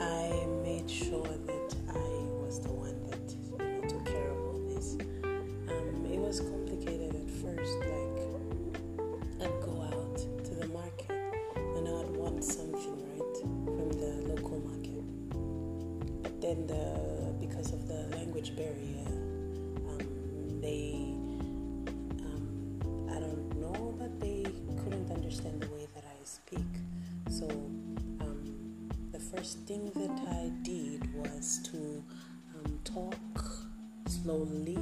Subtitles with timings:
[0.00, 2.08] I made sure that I
[2.42, 4.96] was the one that you know took care of all this.
[5.24, 12.16] Um, it was complicated at first, like I'd go out to the market and I'd
[12.16, 17.21] want something right from the local market, but then the
[17.72, 19.06] of the language barrier,
[19.88, 20.92] um, they
[22.26, 24.44] um, I don't know, but they
[24.82, 26.72] couldn't understand the way that I speak.
[27.30, 27.48] So
[28.20, 32.02] um, the first thing that I did was to
[32.54, 33.16] um, talk
[34.06, 34.76] slowly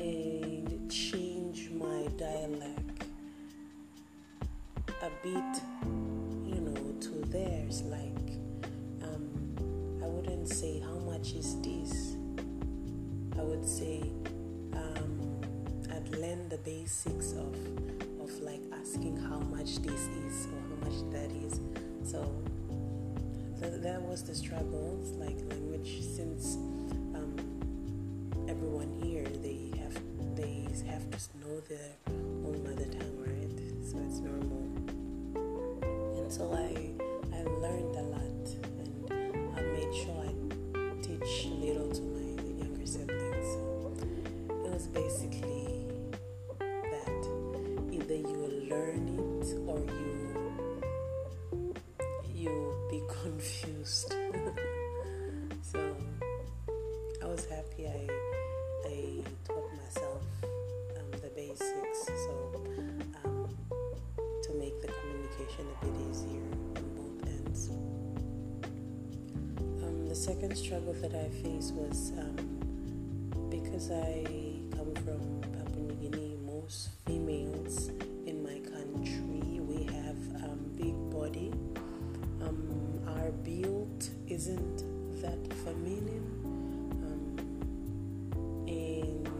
[0.00, 3.04] and change my dialect
[5.02, 5.62] a bit,
[6.46, 7.82] you know, to theirs.
[7.82, 8.30] Like
[9.02, 12.16] um, I wouldn't say how much is this.
[13.38, 14.00] I would say
[14.72, 15.40] um,
[15.94, 17.54] I'd learn the basics of
[18.20, 21.60] of like asking how much this is or how much that is.
[22.02, 22.24] So
[23.60, 26.56] th- that was the struggle, like language, since
[27.14, 27.36] um,
[28.48, 29.98] everyone here they have
[30.34, 31.90] they have to know their
[32.46, 33.52] own mother tongue, right?
[33.84, 34.64] So it's normal.
[36.16, 36.92] And so I
[37.36, 38.44] I learned a lot,
[38.80, 40.37] and I made sure I
[41.28, 43.56] teach little to my younger siblings.
[44.48, 45.47] It was basically
[70.28, 74.26] second struggle that I faced was um, because I
[74.76, 77.88] come from Papua New Guinea, most females
[78.26, 81.50] in my country we have um, big body.
[82.42, 84.84] Um, our build isn't
[85.22, 86.28] that feminine,
[87.06, 87.24] um,
[88.68, 89.30] and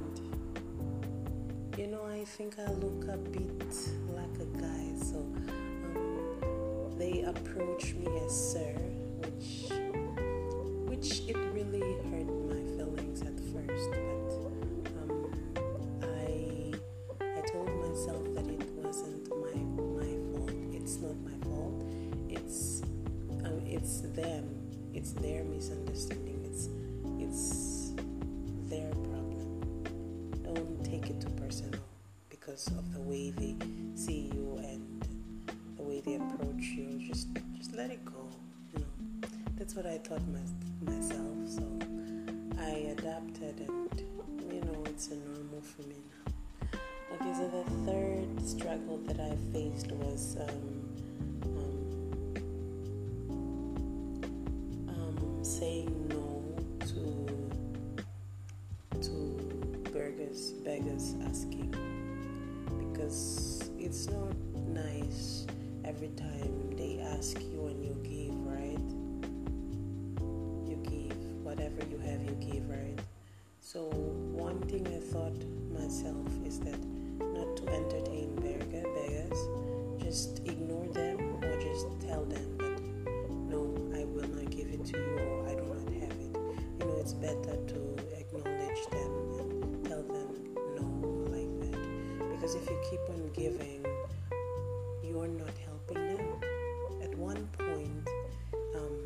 [1.76, 3.76] you know I think I look a bit
[4.16, 8.75] like a guy, so um, they approach me as sir,
[23.78, 24.44] it's them.
[24.93, 26.41] It's their misunderstanding.
[26.50, 26.69] It's
[27.25, 27.93] it's
[28.69, 29.85] their problem.
[30.43, 31.81] Don't take it too personal
[32.29, 33.55] because of the way they
[33.94, 34.82] see you and
[35.76, 36.99] the way they approach you.
[37.06, 38.29] Just just let it go.
[38.73, 40.43] You know, that's what I taught my,
[40.93, 41.38] myself.
[41.47, 41.62] So
[42.58, 44.03] I adapted, and
[44.53, 46.79] you know, it's a normal for me now.
[47.14, 50.88] Okay, so the third struggle that I faced was um,
[51.44, 51.78] um,
[55.58, 56.55] saying no
[56.87, 57.26] to
[59.02, 59.10] to
[59.90, 61.75] burgers, beggars asking
[62.78, 64.37] because it's not
[64.69, 65.49] nice
[65.84, 68.88] every time they ask you and you give, right?
[70.70, 73.00] You give whatever you have, you give, right?
[73.60, 76.78] So, one thing I thought myself is that
[77.34, 78.07] not to entertain
[87.35, 90.31] better to acknowledge them and tell them
[90.77, 90.87] no
[91.29, 92.31] like that.
[92.31, 93.85] Because if you keep on giving,
[95.05, 96.27] you're not helping them.
[97.03, 98.09] At one point,
[98.77, 98.97] um,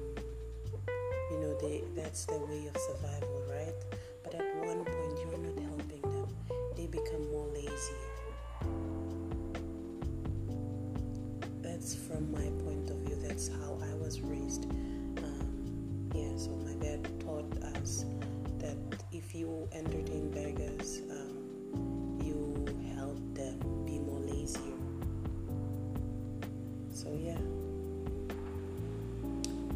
[1.33, 3.75] you know, they, that's the way of survival, right?
[4.23, 6.29] But at one point, you're not helping them.
[6.77, 8.03] They become more lazy.
[11.61, 13.17] That's from my point of view.
[13.27, 14.67] That's how I was raised.
[14.67, 18.05] Um, yeah, so my dad taught us
[18.73, 22.65] that if you entertain beggars, um, you
[22.95, 24.61] help them be more lazier.
[26.91, 27.39] So yeah.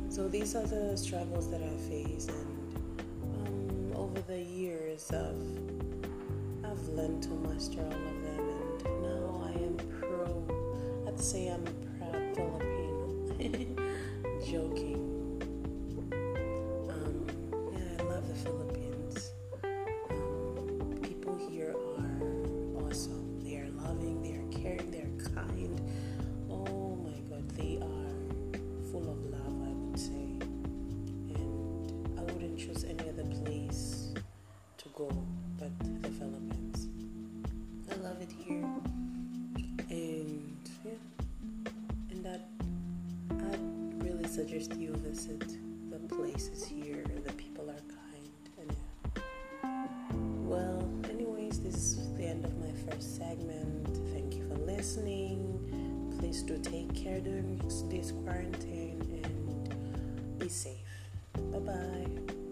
[0.09, 2.77] So these are the struggles that I face, and
[3.23, 8.49] um, over the years, I've I've learned to master all of them,
[8.87, 11.07] and now I am pro.
[11.07, 12.86] I'd say I'm a proud Filipino.
[44.37, 45.49] Suggest you visit
[45.89, 47.03] the places here.
[47.25, 48.77] The people are kind,
[49.65, 50.47] and.
[50.47, 53.97] Well, anyways, this is the end of my first segment.
[54.13, 56.13] Thank you for listening.
[56.19, 57.57] Please do take care during
[57.89, 60.85] this quarantine and be safe.
[61.51, 62.46] Bye bye.